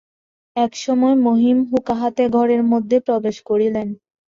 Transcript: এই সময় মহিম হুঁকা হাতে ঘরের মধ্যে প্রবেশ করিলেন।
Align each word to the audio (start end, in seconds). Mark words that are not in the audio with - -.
এই 0.55 0.71
সময় 0.77 1.15
মহিম 1.27 1.57
হুঁকা 1.69 1.95
হাতে 1.95 2.23
ঘরের 2.29 2.61
মধ্যে 2.71 2.97
প্রবেশ 3.07 3.37
করিলেন। 3.49 3.87